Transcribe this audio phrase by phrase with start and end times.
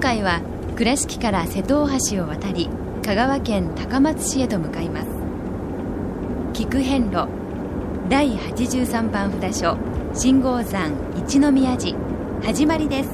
[0.00, 0.40] 回は
[0.76, 2.70] 倉敷から瀬戸大橋を渡り
[3.04, 5.08] 香川県高松市へと向かいます。
[6.54, 7.28] 菊遍路
[8.08, 9.76] 第83番札所
[10.14, 11.96] 信号山一宮寺
[12.42, 13.10] 始まりです。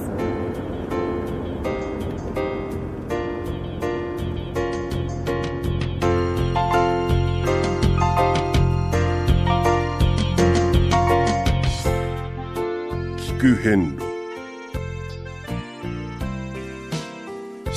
[13.38, 14.05] 聞遍路。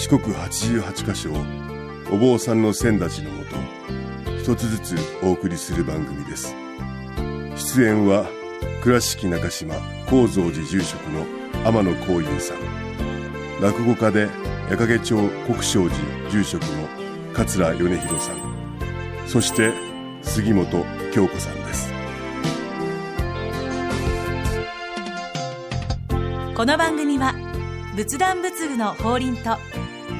[0.09, 1.45] 四国八十八箇所を
[2.12, 3.55] お坊さんの先立ちのもと
[4.40, 6.55] 一つずつお送りする番組です。
[7.55, 8.26] 出演は
[8.82, 9.76] 倉敷中島・
[10.08, 11.27] 高蔵寺住職の
[11.63, 13.62] 天野幸雄さん。
[13.62, 14.22] 落語家で
[14.72, 16.88] 矢掛町国正寺住職の
[17.34, 18.35] 桂米広さん。
[19.27, 19.71] そして
[20.23, 21.93] 杉本京子さんです。
[26.55, 27.35] この番組は
[27.96, 29.57] 仏壇仏具の法輪と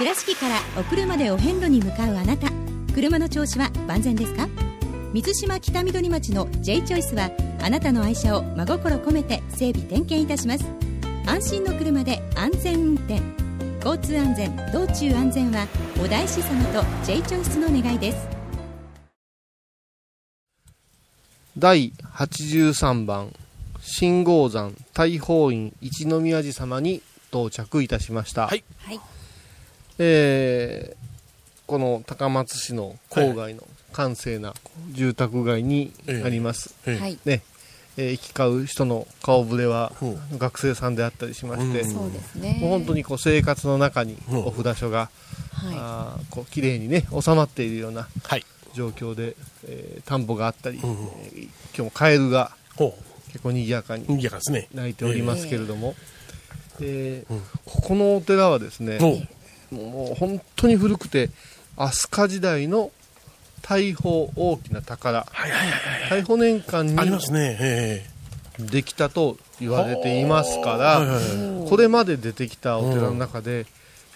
[0.00, 2.48] 倉敷からお車でお遍路に向かうあなた。
[2.94, 4.48] 車の調子は万全ですか？
[5.12, 7.30] 水島北緑町の J チョイスは
[7.60, 10.64] あなたの愛車を真心込めて整備点検いたします。
[11.26, 13.20] 安心の車で安全運転。
[13.84, 15.66] 交通安全道中安全は
[16.02, 18.26] お大師様と J チョイスの願いです。
[21.58, 23.34] 第83番
[23.82, 28.64] 信号山大宝院一宮寺様に到着いたしました、はい。
[28.78, 29.00] はい
[30.02, 31.00] えー
[31.66, 33.62] この高松市の郊外の
[33.92, 34.54] 閑静な
[34.90, 35.92] 住宅街に
[36.24, 36.98] あります、ええ。
[36.98, 37.18] はい。
[37.24, 37.42] ね。
[37.96, 41.92] えー行き交う人の顔ぶれはほ学生さんであったりしまして、うん。
[41.92, 42.58] そうですね。
[42.60, 44.34] もう本当にこう生活の中にう。
[44.34, 45.10] んお札所が、
[45.52, 48.44] はあーこう綺麗にね収まっているようなはい。
[48.74, 49.36] 状況で、
[49.68, 52.96] えー田んぼがあったり、うんえー今日もカエルがほ
[53.28, 54.18] 結構賑やかにう。
[54.18, 54.66] いやですね。
[54.74, 55.94] 鳴いておりますけれども、
[56.80, 57.40] でうん。
[57.64, 58.98] ここのお寺はですね。
[59.70, 61.30] もう本当に古くて
[61.76, 62.90] 飛鳥時代の
[63.62, 65.26] 大宝大きな宝。
[65.30, 66.98] はいはいはい大宝年間はい。
[66.98, 67.56] ありますにね。
[67.60, 68.06] え
[68.58, 71.68] できたと言われていますかはいはいらはい。
[71.68, 73.66] これまで出てきたお寺の中で、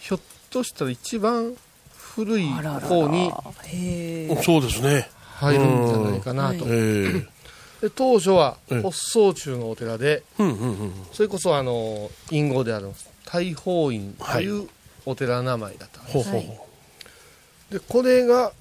[0.01, 0.21] ひょっ
[0.51, 1.55] としたら一番
[1.97, 3.33] 古い方に
[3.73, 4.43] え。
[4.43, 5.09] そうですね。
[5.37, 6.65] 入るんじゃないかなと、
[7.95, 8.83] 当初はええ。
[8.83, 10.93] 発宗中のお寺でうんうんうん。
[11.13, 12.91] それこそあの隠語である
[13.25, 14.69] 大宝院という
[15.07, 16.67] お寺の名前だったんです、ほうほうほ
[17.71, 18.53] でこれが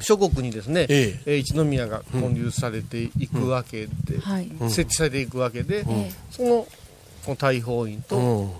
[0.00, 1.30] 諸国にですね、ええ。
[1.32, 4.46] ー一宮が建立されていくわけで、はい。
[4.46, 4.70] ん。
[4.70, 6.48] 設置されていくわけで、えその
[7.24, 7.98] この大宝院う。
[7.98, 8.50] うとん。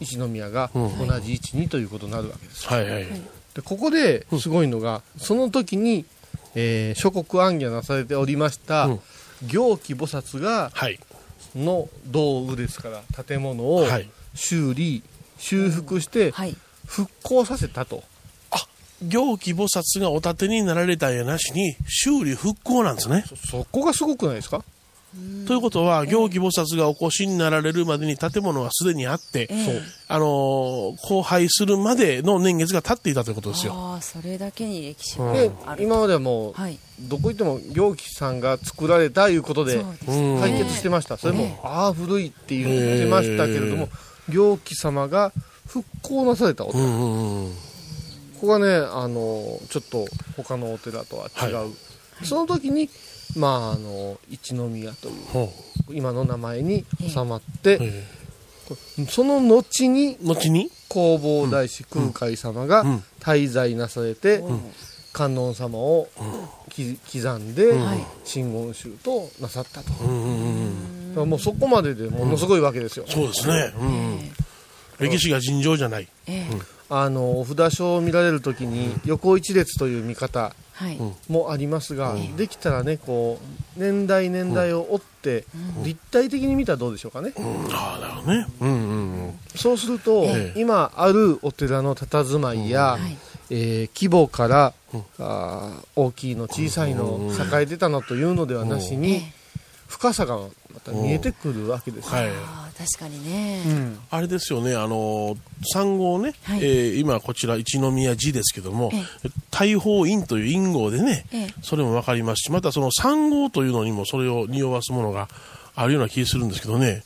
[0.00, 1.08] 一宮がうん。
[1.08, 3.06] 同じ位置にということになるわけです、はいはい。
[3.54, 6.04] でここですごいのがその時に、
[6.54, 9.00] えー諸国暗夜なされておりました、うん。
[9.48, 11.00] 行基菩薩がはい。
[11.56, 14.08] の道具ですから建物をはい。
[15.38, 16.56] 修復してはい。
[16.86, 18.02] 復興させたと、
[19.02, 23.24] 行基菩薩がお立てになられたやなしに、修理復興なんですね。
[23.50, 24.64] そこがすごくないですか？
[25.46, 33.72] ということは、行基菩薩がお越しになられるまでに建物はすでにあって、えあのー荒廃するまでの年月が経っていたということですよ。
[33.74, 35.84] ああそれだけに歴史がである。
[35.84, 36.78] 今まではもう、はい。
[37.00, 43.88] どこ行っても行基さんが作られたいうことで解決してました、それも、えああ古いって言ってましたけれども、
[44.28, 45.32] 行基様が
[45.66, 47.52] 復興なされたお寺、うんうんうん。
[47.52, 47.58] こ
[48.42, 51.68] こがねあのちょっと他のお寺とは違う、は
[52.22, 52.88] その時に
[53.36, 55.52] まああの一宮というほ
[55.90, 57.78] 今の名前に収まって、
[59.08, 60.70] その後にえ後に？
[60.90, 63.02] 弘法大師空海様がうん。
[63.20, 64.42] 滞在なされて、
[65.12, 66.08] 観音様を
[66.70, 70.72] き刻んではい真言宗となさったと、うんうんうん。
[71.24, 73.72] もうそこまででものすごいわけですよ、そうですね。
[73.78, 74.18] うん。
[74.98, 76.08] 歴史が尋常じゃない。
[76.26, 76.78] ええ。
[76.90, 80.54] あのお札書を見られるときに横一列という見方
[81.28, 83.38] もありますが、できたらねこ
[83.76, 85.44] う年代年代を追って
[85.82, 87.34] 立体的に見たらどうでしょうかね、
[87.70, 88.46] ああ、なるほどね。
[88.60, 89.38] うんうんうん。
[89.54, 90.60] そうすると、ええ。
[90.60, 93.18] 今あるお寺の佇まいや、はい。
[93.50, 94.72] えー規模から、
[95.18, 99.32] あー大きいの小さいの栄えてたのというのではなしに、ええ
[99.88, 102.30] 深さがまた見えてくるわけですよ、はい。
[102.76, 103.98] 確かにね、うん。
[104.10, 105.36] あれですよね、あの、
[105.74, 106.60] 産号ね、はい。
[106.62, 111.54] えー今こちら一宮寺ですけどもえ、大宝院という院号でね、ええ。
[111.62, 115.28] それもわかりますし、またその産号というのにもそれを匂わすものが
[115.74, 117.02] あるような気するんですけどね、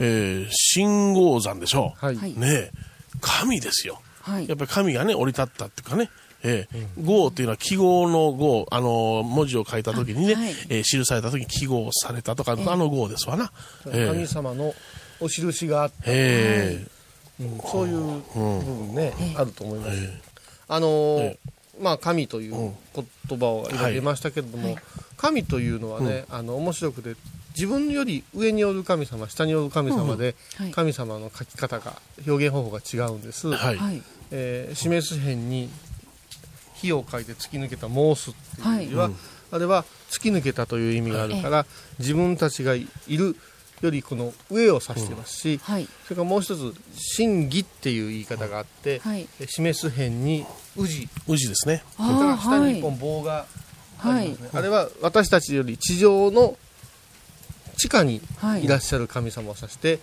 [0.00, 2.04] えー、信号山でしょう。
[2.04, 2.16] はい。
[2.16, 2.32] はい。
[2.32, 2.70] ねえ。
[3.20, 4.00] 神ですよ。
[4.22, 4.48] はい。
[4.48, 6.10] やっぱり神がね、降り立ったっていうかね、
[6.46, 6.86] ええ。
[7.02, 10.50] 号っていうのは記号の号、あの、文字を書いた時にね、はい。
[10.68, 13.50] えー記された時に記号されたとか、あの号ですわな。
[13.92, 14.74] え神様の
[15.20, 16.86] お印があって、え
[17.40, 17.42] え。
[17.42, 20.20] うんそういう部分ね、あると思います、え
[20.68, 21.38] あのーえ。
[21.80, 24.76] まあ神という言葉を今出ましたけれども、
[25.16, 27.16] 神というのはね、あの面白くて
[27.54, 30.70] 自分より上におる神様下におる神様で、はい。
[30.70, 33.76] 神様の書き方が表現方法が違うんです、はい。
[33.76, 34.02] はい。
[34.30, 35.68] えー示す辺に
[36.76, 39.12] 火を書いて突き抜けた申すっていう字は、はい。
[39.52, 41.66] あれは突き抜けたという意味があるから、
[41.98, 43.36] 自分たちがいる
[43.80, 45.88] よりこの上を指してますし、はい。
[46.04, 49.28] それからもう一つ真偽っていう言い方があって、はい。
[49.40, 50.46] え示す辺に
[50.76, 51.08] 宇治。
[51.28, 51.82] 宇治ですね。
[51.96, 53.46] それから下に一は本棒が
[53.98, 56.58] あはいりますね、あれは私たちより地上の
[57.78, 60.00] 地下にはいいらっしゃる神様を指して、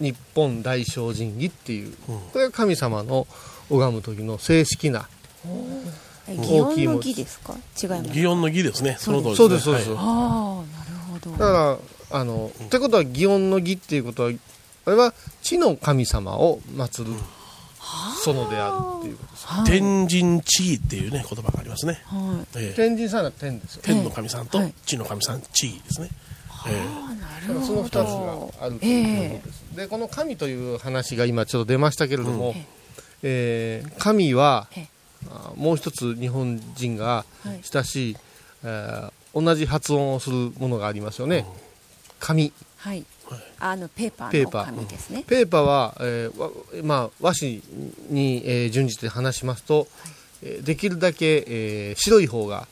[0.00, 3.26] 日本大精進儀っていう、これが神様の
[3.70, 5.08] 拝む時の正式な
[6.28, 7.54] 擬音の儀ですか？
[7.82, 8.10] 違います。
[8.10, 8.96] 祇園の儀ですね。
[8.98, 9.98] その通りそうですそうです、はい。
[9.98, 11.30] ああなるほど。
[11.32, 11.78] だか
[12.10, 14.32] らあの、ってことは祇園の儀っていうことは
[14.86, 17.12] あれは地の神様を祀る
[18.24, 19.46] 園であるっていうことです。
[19.46, 19.64] はい。
[19.66, 22.00] 天神地位っていうね、言葉がありますね。
[22.04, 22.58] はい。
[22.58, 22.74] ええ。
[22.74, 23.82] 天神さんは天ですよ。
[23.84, 24.74] 天の神さんとはい。
[24.86, 26.10] 地の神さん、地位ですね。
[26.68, 32.54] えあなだからその2つがあるということです、でこの神という話が今ちょっと出ましたけれども、
[33.24, 34.68] えー神は
[35.56, 37.60] もう一つ日本人がはい。
[37.62, 38.16] 親しい、
[38.64, 41.46] えー同じ発音をするものがありますよね、
[42.20, 42.52] 紙。
[42.76, 43.02] はい。
[43.58, 44.64] あのペーパーのペーパー。
[44.66, 45.24] 紙ですね。
[45.26, 46.50] ペーパーは、えーわ
[46.84, 47.62] まあ、和紙
[48.10, 49.88] に、えー準じて話しますと、
[50.42, 52.68] えーできるだけ、えー白い方が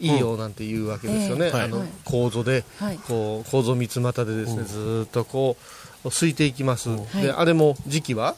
[0.00, 1.62] いいよなんていうわけですよね、ええはい。
[1.62, 1.88] あのはい。
[2.04, 2.98] 構造で、はい。
[2.98, 5.56] こう構造三つ股でですね、ずーっとこ
[6.04, 7.22] うすいていきます、はい。
[7.22, 8.34] であれも時期は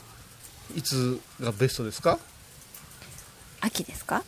[0.77, 2.19] いつがベストですか？
[3.63, 4.23] 秋ですか？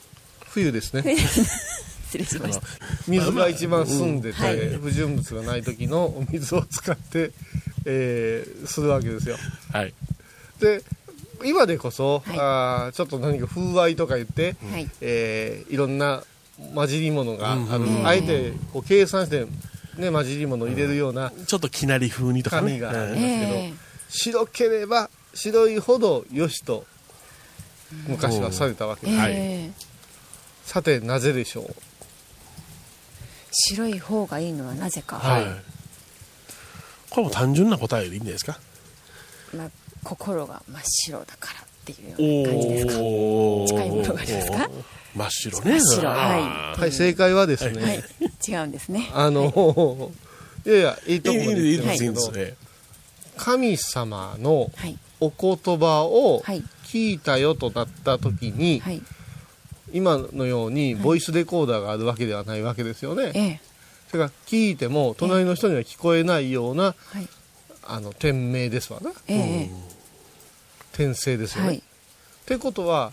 [0.51, 1.17] 冬ですね。
[2.07, 2.63] 失礼しました。
[3.09, 4.59] 水が一番澄んでて、はい。
[4.81, 7.33] 不純物がない時のお水を使って、
[7.85, 9.37] えーするわけですよ。
[9.75, 9.95] えはい。
[10.61, 10.83] で
[11.45, 12.39] 今でこそ、はい。
[12.39, 14.89] あーちょっと何か風合いとか言って、はい。
[15.01, 16.23] えーいろんな
[16.75, 19.45] 混じり物がある、うんあえてこう計算して、
[19.97, 22.79] ね、混じり物を入れるようなちょっときなり風にとかね。
[22.79, 23.73] 紙がありますえけど、え
[24.09, 26.87] 白ければ白いほどよしと
[28.09, 29.33] 昔はされたわけえです、はい。
[29.33, 29.71] ええ。
[30.65, 31.75] さてなぜでしょう？
[33.53, 35.45] 白い方がいいのはなぜか、えはい。
[37.11, 38.59] これも単純な答えでいいんじゃないですか？
[39.57, 39.71] まあ、
[40.03, 42.93] 心が真っ白だからっていうような感じですか？
[42.93, 44.71] 近いものがありますか？
[45.15, 45.71] 真っ白ね。
[45.73, 46.11] 真っ白。
[46.11, 48.03] あははい正解はですね、はい。
[48.49, 49.11] 違うんですね。
[49.15, 50.11] あの、
[50.67, 52.57] い、 やいやいいいとこまでいいいい言っていいますけど、んですね。
[53.37, 54.99] 神様のはい。
[55.21, 56.63] お言葉をはい
[56.95, 59.03] 聞いたよとなった時に、はい。
[59.93, 63.33] 今のようにボイスレコーダーがあるわけではないわけですよね。
[63.35, 63.61] ええ。
[64.09, 67.29] それから聞いても隣の人には聞こえないような、はい。
[67.83, 69.11] あの店名ですわな。
[69.27, 69.71] ええ。
[70.93, 71.69] 転生ですよね。
[71.69, 71.79] はい。
[71.79, 71.83] っ
[72.47, 73.13] てことは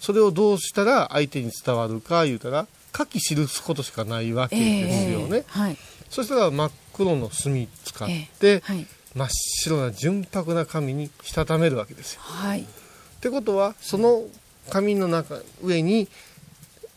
[0.00, 2.66] それをどうしたら相手に伝わるか言うたら
[2.96, 5.44] 書き記すことしかないわけですよね。
[5.46, 5.76] はい。
[6.10, 8.08] そしたら真っ黒の墨使っ
[8.40, 8.86] て、はい。
[9.14, 12.20] 真っ白な純白な紙にしたためるわけですよ。
[12.22, 12.66] はい
[13.24, 14.24] ってことはその
[14.68, 16.08] 紙の中上に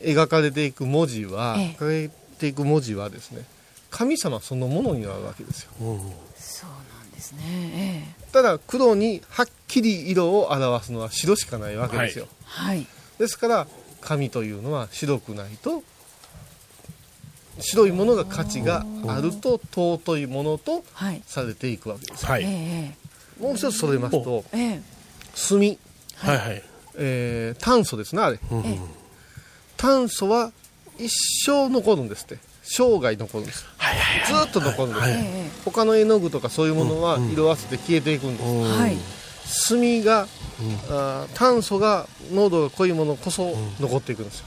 [0.00, 1.76] 描かれていく文字は、ええ。
[1.76, 3.46] 描かれていく文字はですね
[3.90, 5.70] 神様そのものになるわけですよ。
[5.80, 5.98] うん。
[6.36, 8.04] そうなんですね。
[8.20, 12.86] えただ黒にはっきり色を表すのは白しかないわけですよ、えはい。
[13.18, 13.66] ですから
[14.02, 15.82] 紙というのは白くないと
[17.58, 21.22] 白いものが価値があると尊いものとはい。
[21.26, 22.26] されていくわけです。
[22.26, 22.42] よはい。
[22.44, 24.82] ええもう一つそれますとええ。
[25.48, 25.78] 炭、
[26.18, 26.62] はいはい。
[26.96, 28.38] えー炭素ですねあれ。
[28.50, 28.78] うんええ。
[29.76, 30.52] 炭素は
[30.98, 31.08] 一
[31.46, 32.38] 生残るんですって。
[32.62, 33.66] 生涯残るんです。
[33.76, 34.26] はいはいはい。
[34.26, 35.14] ずーっと残るんです、はいえ
[35.46, 38.96] え他の絵の具とかそういうものは色あせて消えていくんです、うんはい。
[39.68, 40.26] 炭が、
[40.90, 44.46] あー炭素が濃度が濃いものこそ残っていくんですよ、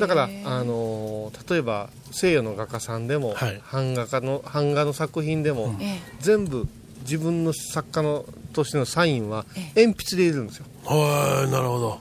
[0.00, 0.28] だから、あ
[0.64, 3.60] のー例えば西洋の画家さんでも、はい。
[3.72, 5.98] 版画家の版画の作品でも、え。
[6.20, 6.68] 全部
[7.04, 9.46] 自分の作家のとしてのサインは
[9.76, 11.98] 鉛筆で入れるんですよ、はい、なるほど。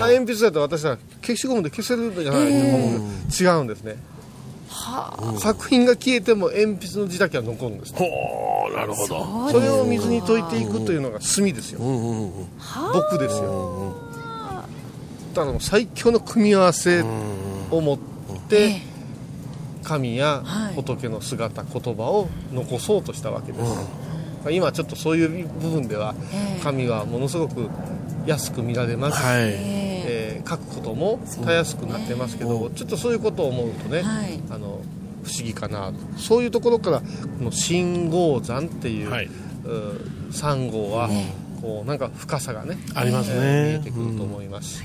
[0.00, 3.96] ああ鉛筆だと私は消しゴムで消せるじゃないと思うんで違うんですね。
[5.38, 9.50] 作品が消えても鉛筆の字だけは残るんですーほう、なるほど。
[9.50, 11.80] それを水に溶いていくというのが墨ですよ。
[11.80, 12.48] うんうんうん。
[12.92, 13.94] 僕ですよ。
[15.34, 17.98] だからもう最強の組み合わせを持っ
[18.48, 18.82] て
[19.82, 20.42] 神や
[20.76, 23.64] 仏の姿言葉を残そうとしたわけです、
[24.50, 26.14] 今ちょっとそういう部分では
[26.62, 27.68] 神はものすごく
[28.26, 29.40] 安く見られますし、はい。
[30.06, 34.38] えー書くこともたやすくなってますけど、ちょっとそういうことを思うとね、はい。
[34.50, 34.82] あの
[35.22, 35.94] 不思議かなと。
[36.18, 37.06] そういうところからこ
[37.44, 39.26] の信号山っていう、はい。
[39.26, 39.30] う
[40.32, 41.08] 3号は、
[41.62, 43.36] こうなんか深さがねありますね。
[43.36, 44.84] えー見えてくると思います、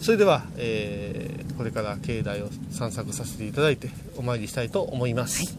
[0.00, 5.58] それでは、えーこれから境内を散策させていただいてお参りしたいと思います、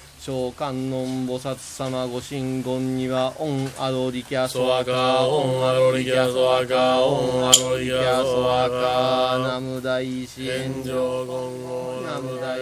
[0.21, 12.59] 召観音菩薩様ご神言にはオンアロリキャソアカオンアロリキャソアカオンアロリキャソアカナム大師炎上言語ナム大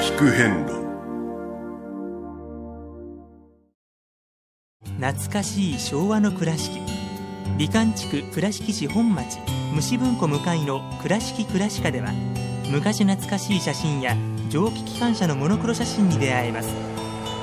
[0.00, 0.72] 師聞く変路。
[4.98, 6.80] 懐かしい昭和の倉敷
[7.58, 9.38] 美観地区倉敷市本町
[9.74, 12.08] 虫文庫向かいの「倉敷倉歯科」では
[12.70, 14.16] 昔懐かしい写真や
[14.48, 16.68] 蒸気機関車のモノクロ写真に出会えます。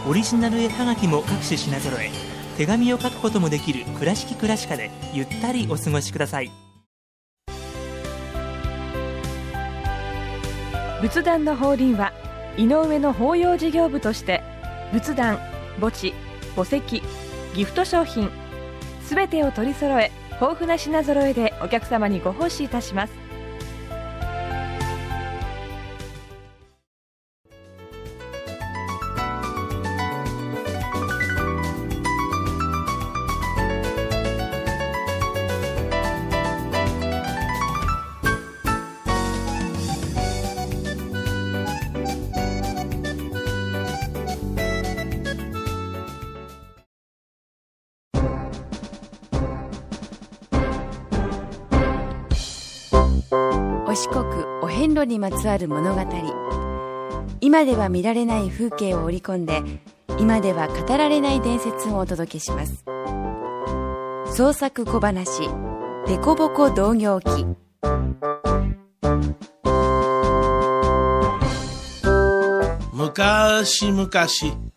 [0.07, 2.09] オリジナル絵はがきも各種品揃え
[2.57, 6.51] 手紙を書くこともできる「倉敷倉歯科」でゆったりお過ごしください。
[11.01, 12.13] 仏壇の法輪は
[12.57, 14.41] 井上の法要事業部として
[14.91, 15.39] 仏壇
[15.79, 16.13] 墓地
[16.55, 17.01] 墓石
[17.55, 18.29] ギフト商品
[19.03, 23.20] すべてを取り揃え豊富な品揃えでお客様にご奉仕いたします。
[55.11, 56.01] にまつわる物語
[57.41, 59.61] 今では見られない風景を織り込んで
[60.17, 62.85] 今では語られない伝説をお届けします
[64.33, 65.49] 創作小話
[66.07, 67.45] 「デコボコ同業記」
[72.93, 74.09] 昔々、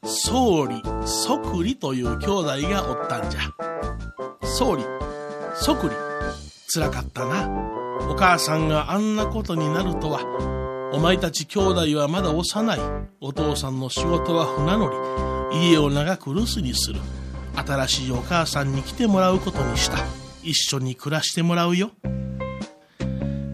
[0.03, 3.41] 総理、即理という兄弟がおったんじゃ。
[4.43, 4.85] 総理、
[5.55, 5.95] 即理、
[6.73, 7.84] 辛かったな。
[8.09, 10.21] お母さんがあんなことになるとは。
[10.93, 12.79] お前たち兄弟はまだ幼い。
[13.21, 14.91] お父さんの仕事は船乗
[15.53, 15.71] り。
[15.71, 17.01] 家を長く留守にする。
[17.57, 19.99] 新しいお母さんに来てもらうことにした。
[20.43, 21.91] 一緒に暮らしてもらうよ。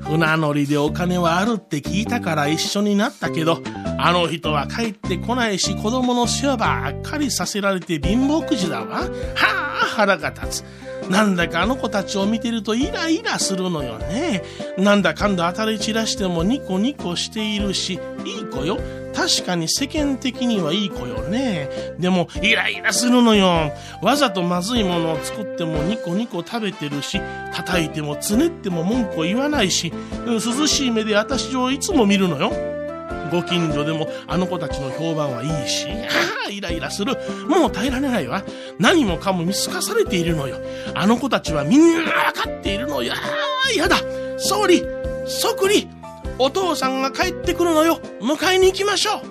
[0.01, 3.63] 船乗りでお金はあるって聞いたから一緒になったけど、
[3.99, 9.03] あの人は帰ってこないし子供の世話ばっかりさせられて貧乏くじだわ。
[9.03, 10.90] はあ、腹が立つ。
[11.11, 14.43] なんだかあの子たちを見てるとイライラするのよね。
[14.79, 18.79] なんだかんだ当たり散らしてもニコニコしているし、いい子よ。
[19.13, 21.69] 確かに世間的にはいい子よね。
[21.99, 23.73] でも、イライラするのよ。
[24.03, 27.21] わざとまずいものを作ってもニコニコ食べてるし、
[27.53, 29.93] 叩いてもつねっても文句を言わないし、
[30.27, 32.53] 涼しい目で私をいつも見るのよ。
[33.31, 37.17] ご近所でもあの子たちの評判はいいし、ああ、イライラする。
[37.49, 38.43] もう耐えられないわ。
[38.79, 40.59] 何もかも見透かされているのよ。
[40.95, 43.13] あの子たちはみんなわかっているのよ。
[43.15, 43.17] あ
[43.69, 43.97] あ、やだ。
[44.39, 44.83] 総理、
[45.27, 45.89] 即理、
[46.39, 48.01] お父さんが帰ってくるのよ。
[48.21, 49.23] 迎えに行きましょう。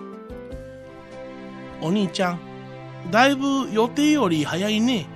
[1.82, 2.40] お兄ちゃん、
[3.10, 5.08] だいぶ予定より早いね。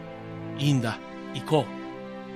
[0.57, 0.97] いいんだ、
[1.33, 1.65] 行こ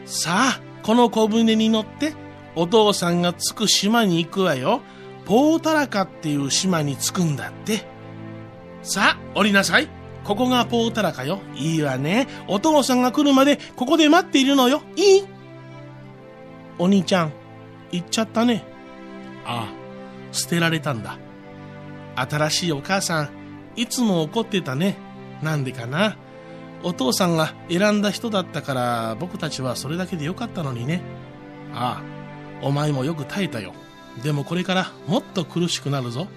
[0.06, 0.10] う。
[0.10, 2.14] さあ、この小舟に乗って、
[2.56, 4.82] お父さんが着く島に行くわよ。
[5.28, 7.86] ポータラカっていう島に着くんだって。
[8.82, 9.90] さあ、降りなさい。
[10.24, 11.40] ここがポータラカよ。
[11.56, 12.28] いいわね。
[12.48, 14.82] お父さんが来るまでここで待っているのよ。
[14.96, 15.38] いい
[16.80, 17.34] お兄ちゃん
[17.92, 18.64] 行っちゃったね
[19.46, 21.18] ああ捨てられたんだ
[22.16, 23.30] 新しいお母さん
[23.76, 24.98] いつも怒ってたね
[25.42, 26.18] なんでかな
[26.84, 31.02] お父さんが選んだ人だったから僕たちはそれだけでよかったのにね
[31.74, 32.04] あ
[32.62, 33.74] あお前もよく耐えたよ
[34.24, 36.28] でもこれからもっと苦しくなるぞ。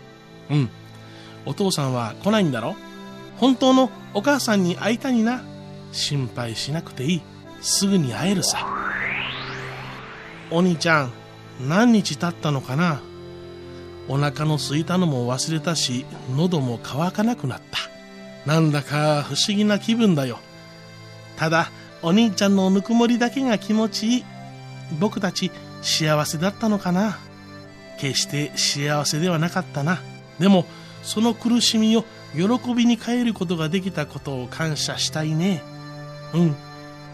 [0.51, 0.71] うん。
[1.47, 2.77] お父さんは来ないんだろ？
[3.39, 5.43] 本当のお母さんに会いたいな？
[5.93, 7.23] 心配しなくていい。
[7.63, 8.67] すぐに会えるさ。
[10.51, 11.13] お兄ちゃん
[11.61, 13.01] 何日経ったのかな？
[14.09, 16.05] お腹の空いたのも忘れたし
[16.37, 17.79] 喉も渇かなくなった。
[18.51, 20.39] なんだか不思議な気分だよ。
[21.37, 21.71] ただ
[22.03, 24.25] お兄ちゃんのぬくもりだけが気持ちいい。
[24.99, 27.19] 僕たち幸せだったのかな？
[28.01, 30.01] 決して幸せではなかったな。
[30.39, 30.65] でも
[31.03, 32.05] その苦しみを
[32.35, 35.63] 喜びに変えることができたことを感謝したいね。
[36.33, 36.57] うん。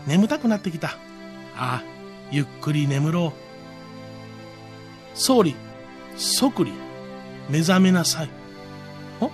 [0.07, 0.91] 眠たくなってきた。
[1.57, 1.83] ああ
[2.31, 5.19] ゆっくり眠ろう。
[5.19, 5.57] 総理
[6.17, 6.73] 即理
[7.49, 8.29] 目覚めなさい。
[9.21, 9.31] お？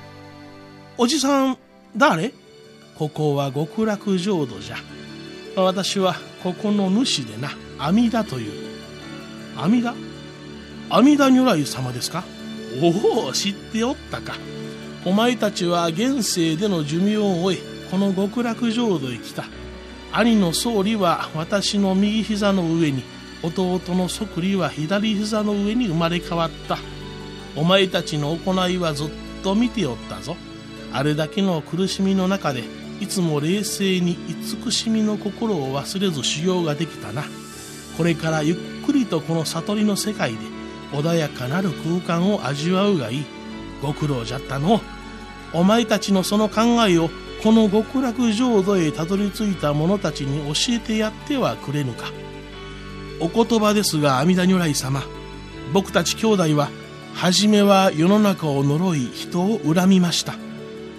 [0.96, 1.58] おじさん
[1.96, 2.32] 誰？
[2.96, 4.76] ここは極楽浄土じゃ。
[5.56, 8.52] 私はここの主でな阿弥陀という。
[9.56, 10.11] 阿弥陀？
[10.94, 12.22] 阿弥陀如来様ですか？
[12.82, 14.34] おお知っておったか。
[15.06, 19.46] お前たちは現世での寿命を終えこの極楽浄土へ来た。
[20.12, 23.04] 兄の総理は私の右膝の上に
[23.42, 26.76] 弟の即理は左膝の上に生まれ変わった。
[27.56, 29.10] お前たちの行いはずっ
[29.42, 30.36] と見ておったぞ。
[30.92, 32.64] あれだけの苦しみの中で
[33.00, 37.24] いつも冷静に慈しみの心を忘れず修行ができたな。
[37.96, 40.38] これからゆっくりとこの悟りの世界で
[40.92, 43.24] 穏やかなる空間を味わうがいい。
[43.82, 44.80] ご苦労じゃったの。
[45.52, 47.10] お前たちのその考えを
[47.42, 52.06] この極楽浄土へたどり着いた者たちに教えてやってはくれぬか。
[53.20, 55.02] お言葉ですが阿弥陀如来様。
[55.72, 56.68] 僕たち兄弟は
[57.14, 60.34] 初めは世の中を呪い人を恨みました。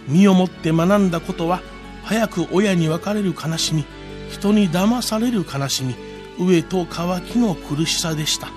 [0.08, 1.62] 身をもって学んだことは
[2.04, 3.86] 早く親に別れる悲しみ。
[4.30, 5.96] 人に騙される悲しみ。
[6.38, 8.50] 飢えと渇きの苦しさでした。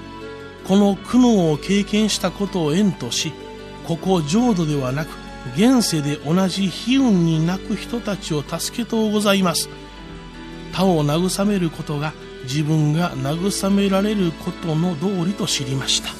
[0.66, 3.32] この苦悩を経験したことを縁とし
[3.86, 5.08] ここ浄土ではなく
[5.56, 9.68] 現世で同じ悲運に泣く人たちを助けとうございます。
[10.72, 16.10] 他を慰めることが自分が慰められることの道理と知りました。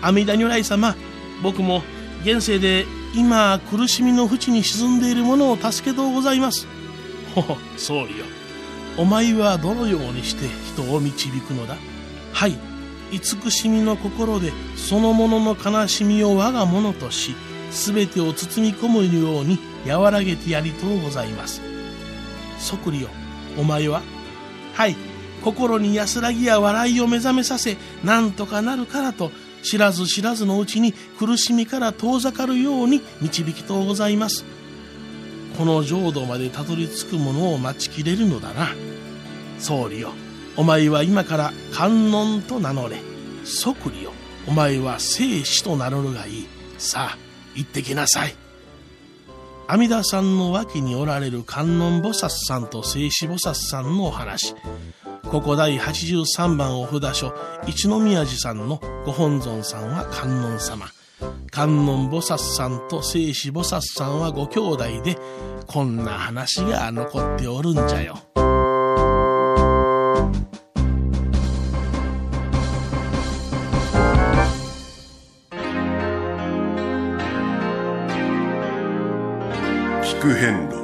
[0.00, 0.96] 阿弥陀如来様
[1.42, 1.82] 僕も
[2.22, 6.66] 現世で今苦しみの淵に沈んでいる者を助けとうございます。
[7.34, 8.24] ほほ総理よ。
[8.96, 11.76] お前はどのようにして人を導くのだ？
[12.32, 12.56] はい
[13.10, 17.34] 慈しみの心でそのものの悲しみを我がものとし
[17.70, 21.60] 全てを包み込むように和らげてやりとうございます。
[22.58, 23.08] 即利よ
[23.58, 24.02] お前は
[24.74, 24.96] はい
[25.42, 29.30] 心に安らぎや笑いを目覚めさせなんとかなるからと
[29.62, 34.44] 知らず知らずのうちに苦しみから遠ざかるように導きとうございます。
[35.58, 38.68] この浄土までたどり着く者を待ちきれるのだな。
[39.58, 40.12] 総理よ
[40.56, 42.96] お前は今から観音と名乗れ。
[43.44, 44.12] 即利よ。
[44.46, 46.48] お前は生死と名乗るがいい。
[46.78, 47.18] さあ
[47.54, 48.34] 行ってきなさい。
[49.66, 54.54] 阿弥陀さんの脇におられる観音菩薩さんと聖子菩薩さんのお話。
[55.24, 57.34] ここ第83番お札所
[57.66, 60.86] 一宮寺さんのご本尊さんは観音様。
[61.50, 65.18] 観音菩薩さんと聖子菩薩さんはご兄弟で
[65.66, 68.18] こんな話が残っておるんじゃよ。
[80.24, 80.76] 聞く遍路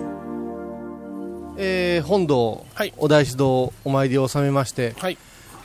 [1.56, 2.92] えー本堂、はい。
[2.98, 5.16] お大師堂お参りを収めまして、はい。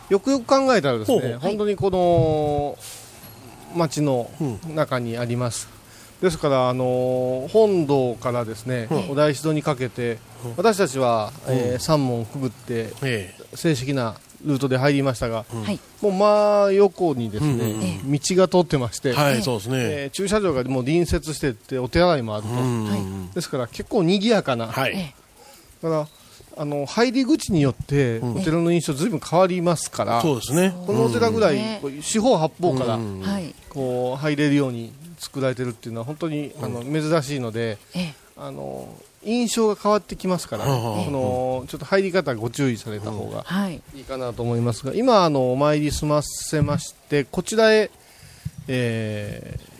[0.07, 1.39] よくよく考えたらですねほうほう。
[1.41, 2.77] 本当にこの
[3.77, 4.31] 町の
[4.73, 5.67] 中にあります、
[6.21, 9.09] ですから、あのー本堂からですね、うん。
[9.11, 10.19] お大師堂にかけて、
[10.55, 13.35] 私たちは、えー三門くぐってえ。
[13.55, 15.79] 正式なルートで入りましたが、はい。
[16.01, 19.41] もう真横にですね、うんうん道が通ってまして、えはい。
[19.41, 22.49] そうですね、えー駐車場がもう隣接しててお手洗いもあると、
[23.33, 25.13] ですから結構賑やかな、はい、え
[25.81, 26.07] だから
[26.57, 28.35] あの入り口によってん。
[28.37, 30.73] お寺の印象ずいぶん変わりますから、そうですね。
[30.85, 31.59] このお寺ぐらい、
[32.01, 32.99] 四方八方から
[33.69, 38.87] こう入れるように作られてるっていうのは本当にあの珍しいのでええあの
[39.23, 43.81] 印象が変わってきますから、うんこのちょっと入り方ご注意された方がはい。
[43.95, 47.89] いいかなと思いますが今あのお参り済ませましてこちらへ、
[48.67, 49.75] えー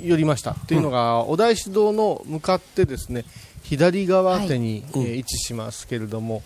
[0.00, 3.24] 寄りましたっていうのが、お大師堂の向かってですね
[3.62, 6.42] 左側手に、うんえー位置しますけれども、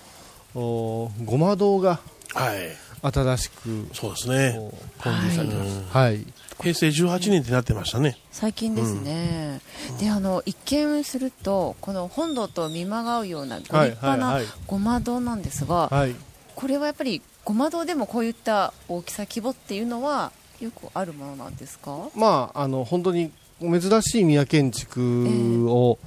[0.54, 2.00] おごま堂が
[2.34, 2.76] はい。
[3.14, 4.70] 新しくそうですね。
[5.02, 6.26] 建立されてます、ははい
[6.60, 8.16] 平成18年ってなってましたね。
[8.32, 9.60] 最近ですね、
[10.00, 14.52] であの一見するとこの本堂と見まがうようなご立派なはいはいはい。
[14.66, 16.14] ごま堂なんですが、はい。
[16.54, 22.08] これはやっぱりごま堂でもこういった大きさ規模っていうのはよくあるものなんですか？
[22.14, 25.98] まああの本当に珍しい宮建築を、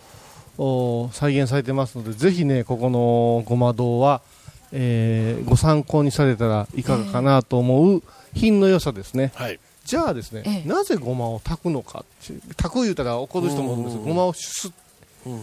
[0.57, 4.21] お再現されてますのでぜひねここのごま堂は、
[4.73, 10.67] えーご参考にされたらいかがかなと思う品の良さですね、はいじゃあですね、ええ。
[10.67, 12.05] なぜごまを炊くのか
[12.57, 14.71] 炊く言うたら怒る人もいるんですけどごまをすっ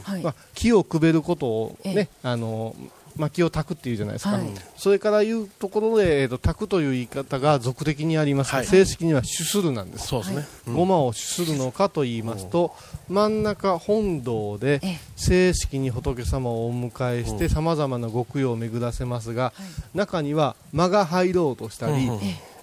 [0.05, 2.09] はい、まあ、木をくべることをね、ええ。
[2.23, 2.75] あの
[3.17, 4.47] 薪を炊くっていうじゃないですか、はい。
[4.77, 8.67] それからいうところで、えー、と炊くという言い方が俗的にありますが、はい。
[8.67, 10.75] 正式には主するなんです、そうですね、うん。
[10.75, 12.75] ごまを主するのかと言いますと、
[13.09, 14.99] 真ん中本堂でええ。
[15.17, 17.51] 正式に仏様をお迎えしてうん。
[17.51, 19.53] さまざまなご供養を巡らせますが、は
[19.95, 19.97] い。
[19.97, 22.21] 中には間が入ろうとしたり、うん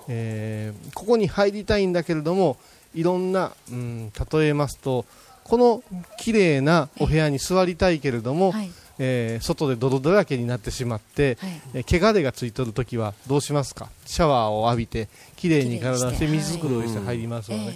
[0.08, 2.58] ええーここに入りたいんだけれども
[2.94, 5.06] いろんな、うん、例えますと
[5.44, 5.84] この
[6.20, 8.72] 綺麗なお部屋に座りたいけれども、はい。
[9.00, 11.62] えー外で泥だらけになってしまって、はい。
[11.74, 13.90] えー汚れがついとるときはどうしますか？
[14.06, 17.74] シャワーを浴びてきれいに体をして水作りをして入りますえので、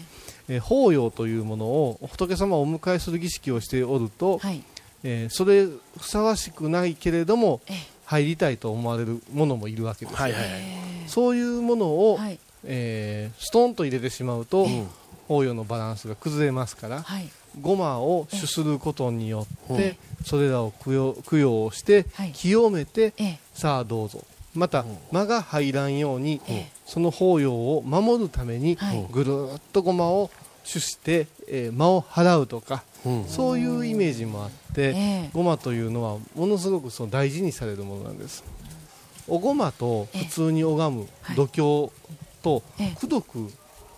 [0.50, 4.64] えー法要というものを仏様をお迎えする儀式をしておると、はい。
[5.04, 10.52] えーそれふさわしくないけれどもええ入りたいと思われるものもいるわけですよ、はいはいはい。
[11.08, 12.40] そういうものを、はい。
[12.64, 14.88] えーストンと入れてしまうと、うん
[15.28, 17.28] 法要のバランスが崩れますから、はい。
[17.60, 22.32] ごまを主することによって、えそれらを供養供養して、はい。
[22.32, 23.40] 清めて、ええ。
[23.54, 24.24] さあどうぞ。
[24.56, 26.72] また、間が入らんように、ええ。
[26.86, 29.06] その法要を守るために、はい。
[29.12, 30.32] ぐるーっとごまを
[30.64, 32.80] 主して、えー間を払うとか、うん
[33.28, 35.30] そういうイメージもあって、ええ。
[35.34, 38.44] ごまというのはものすごくその大事にされるものなんです。
[39.28, 41.36] おごまと普通に拝むはい。
[41.36, 41.92] 度胸
[42.42, 42.96] とええ。
[42.98, 43.52] 功徳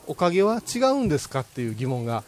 [0.07, 2.23] おかげは違うんですかっていう疑問が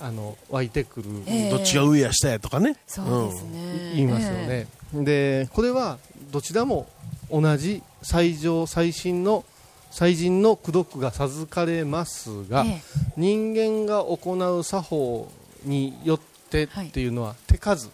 [0.00, 1.50] あの湧いてくる、ええ。
[1.50, 2.76] どっちが上や下やとかね。
[2.86, 5.98] そうですね、言いますよね、でこれは
[6.30, 6.86] どちらも
[7.30, 9.44] 同じ最上最新の
[9.90, 12.82] 最人の功徳が授かれますが、ええ。
[13.16, 15.32] 人間が行う作法
[15.68, 17.90] によってっていうのは手数、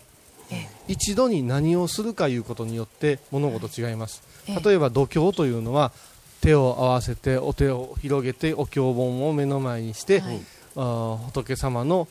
[0.51, 4.61] え一度に何をするかいうことによって物事違います、ええ。
[4.69, 5.93] 例えば度胸というのは
[6.41, 10.41] 手を合わせてお手を広げてお経本を目の前にして、はい。
[10.77, 12.09] あー仏様の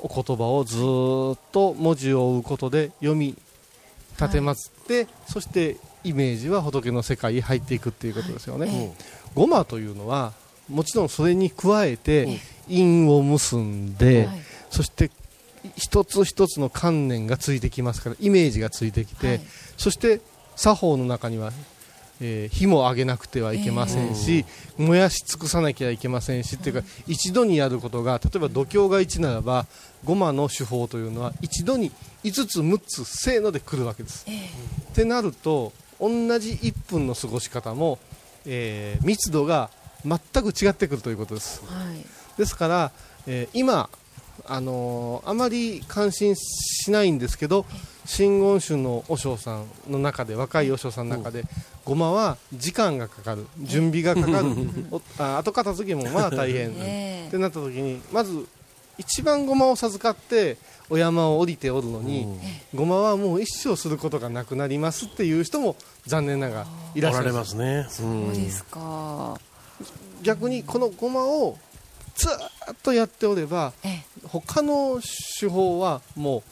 [0.00, 3.36] お言葉をずーっと文字を追うことで読み
[4.20, 10.34] 立てまつって、そしてイメージは仏の世界へ入っていくっていうことですよね、ええごまというのは
[10.68, 12.38] もちろんそれに加えて
[12.68, 15.10] 因を結んで、はいそして
[15.76, 19.40] 一つ一つの観念がついてきますからイメージがついてきて、はい
[19.76, 20.20] そして
[20.54, 21.50] 作法の中には、
[22.20, 24.44] えー火も上げなくてはいけませんし、
[24.76, 29.66] 燃やし尽くさなきゃいけませんし、っていうか一度にやることが例えば度胸が1ならば
[30.04, 31.90] ごまの手法というのは一度に
[32.22, 34.24] 5つ6つせーので来るわけです。
[34.28, 36.08] えってなると同
[36.38, 37.98] じ1分の過ごし方も、
[38.46, 39.70] えー密度が
[40.04, 41.62] 全く違ってくるということです。
[41.64, 42.04] えはい
[42.38, 42.92] ですから、
[43.26, 43.90] えー今、
[44.46, 47.64] あのーあまり関心しないんですけど
[48.04, 51.44] 真言宗の和尚さんの中で若い和尚さんの中で、
[51.84, 54.46] ごまは時間がかかる準備がかかる。
[54.90, 57.28] お あ後片付けもまあ大変、 ええ。
[57.28, 58.46] ってなった時にまず
[58.98, 60.56] 一番ごまを授かって
[60.90, 62.26] お山を降りておるのに、
[62.74, 65.76] ごまはもう一生することがなくなりますっていう人も
[66.06, 67.24] 残念ながらいらっしゃる。
[67.26, 67.86] おられますね。
[67.88, 69.38] そうですか、
[70.22, 71.56] 逆にこのごまを
[72.14, 74.02] ずーっとやっておればええ。
[74.28, 75.00] 他の
[75.40, 76.42] 手法はもう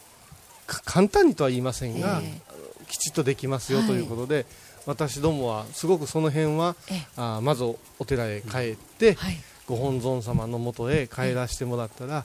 [0.66, 2.40] か簡単にとは言いませんが、え
[2.88, 3.88] きちっとできますよはい。
[3.88, 4.46] ということで、
[4.86, 7.06] 私どもはすごくその辺はええ。
[7.16, 9.36] あーまずお寺へ帰って、はい。
[9.66, 12.24] ご本尊様のもとへ帰らせてもらったら、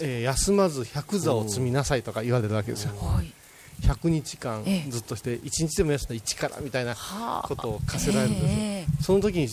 [0.00, 2.94] えー休まず百座を積みなさいとか言われるわけですよ。
[2.96, 3.32] はい。
[3.82, 4.90] 100日間ええ。
[4.90, 7.48] ずっとして1日でも休んだら1からみたいなはあ。
[7.48, 8.48] ことを課せられるんですよ。
[8.50, 9.48] えその時に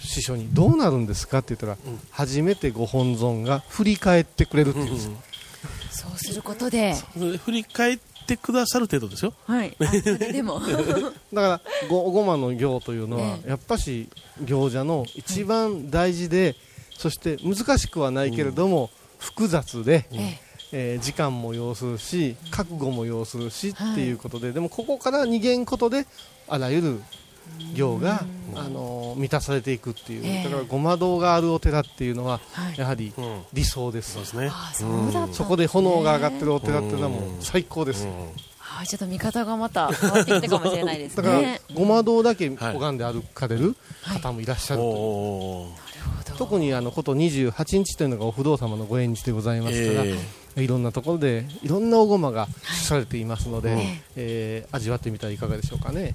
[0.00, 1.76] 師匠にどうなるんですかって言ったら、
[2.10, 5.28] 初めてご本尊が振り返ってくれるって言うんですよ、え
[5.90, 6.94] そうすることで。
[7.44, 9.34] 振り返ってくださる程度ですよ。
[9.46, 9.76] はい。
[10.32, 10.60] でも。
[11.32, 13.48] だからごごまの行というのは、ええ。
[13.50, 14.08] やっぱし
[14.44, 16.56] 行者の一番大事で、
[16.96, 20.48] そして難しくはないけれども、複雑で、ええ。
[20.72, 26.06] えー時間も要するし覚悟も要するし、はいっていうことででもここから逃げんことで
[26.46, 27.02] あらゆる
[27.74, 30.44] 行が、あのー満たされていくっていう、ええ。
[30.44, 32.78] だからごま堂があるお寺っていうのは、はい。
[32.78, 33.42] やはりうん。
[33.52, 34.48] 理想です、そうですね。
[34.52, 35.28] あそうんですね。
[35.32, 44.92] そこで炎が上がってるお寺っていうのはもう最高です、はいちょっと見方がまた変わってきたかもしれないですだからねごま堂だけ拝んで歩かれる方もいらっしゃるという。
[44.94, 45.88] おー
[46.36, 50.04] 特にあのこと28日というのがお不動様のご縁日でございますから、
[50.56, 56.14] えいろんなところでいろんなおごまが出されていますので、はいえー味わってみたらいかがでしょうかね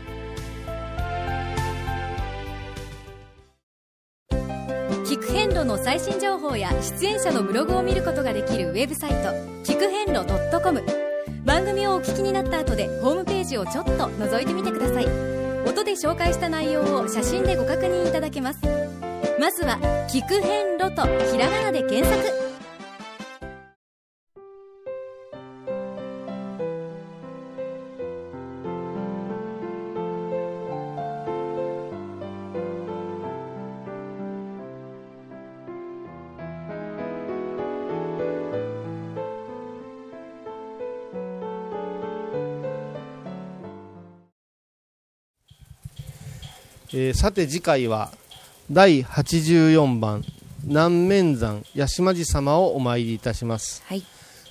[6.41, 9.15] 報や出演者のブログを見ることができるウェブサイト
[9.63, 10.25] 聞く遍路
[10.61, 10.83] .com
[11.45, 15.05] 番組をお聞きになった後でホームページをちょっと覗いてみてください。
[15.67, 18.59] 音で紹介した内容を写真でご確認いただけます。
[19.39, 19.77] まずは
[20.09, 22.50] 「聞く遍路」とひらがなで検索。
[46.93, 48.11] えーさて次回は
[48.69, 50.23] 第84番
[50.63, 54.03] 南面山八島寺様をお参りいたします、はい。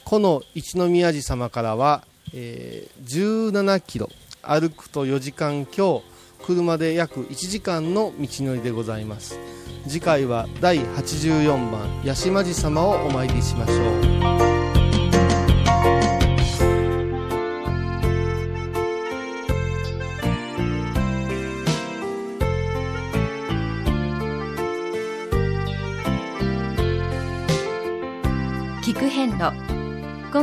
[0.04, 4.08] この一宮寺様からは、えー17キロ
[4.42, 6.02] 歩くと4時間強
[6.42, 9.38] 車で約1時間の道のりでございます。
[9.86, 14.39] 次回は第84番八島寺様をお参りしましょう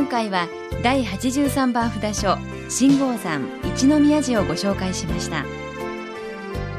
[0.08, 0.48] 回は
[0.82, 5.44] 第83番札所信号山一宮寺をご紹介しました。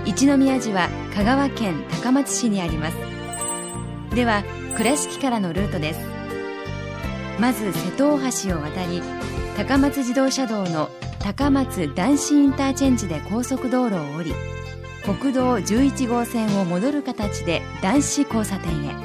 [0.06, 2.98] 一宮寺は香川県高松市にあります。
[4.16, 4.44] では
[4.76, 6.00] 倉敷からのルートです。
[7.40, 9.02] まず瀬戸大橋を渡り
[9.56, 10.90] 高松自動車道の
[11.20, 14.34] 高松男子インターチェンジで高速道路を降り
[15.04, 18.96] 国道11号線を戻る形で男子交差点へ。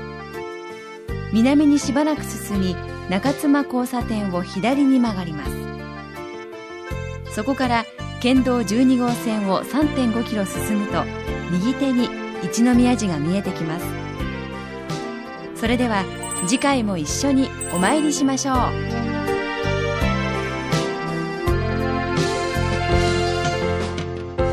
[1.32, 5.52] 南にしばらく進み中妻交差点を左に曲がります。
[7.34, 7.84] そこから
[8.20, 11.04] 県道12号線を3.5キロ進むと
[11.50, 12.08] 右手に
[12.42, 13.86] 一宮寺が見えてきます。
[15.56, 16.04] それでは
[16.46, 18.56] 次回も一緒にお参りしましょう。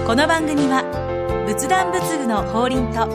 [0.05, 0.83] この番組は
[1.47, 3.07] 仏壇仏具の法輪と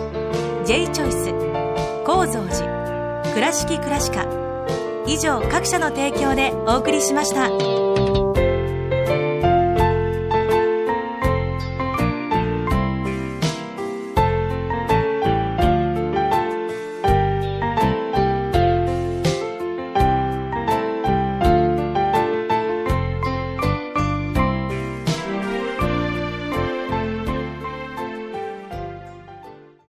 [0.65, 4.36] J チョイス構造寺倉敷倉歯科
[5.07, 7.86] 以上各社の提供でお送りしました。